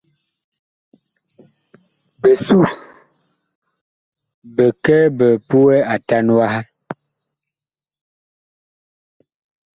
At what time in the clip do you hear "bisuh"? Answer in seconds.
2.21-2.71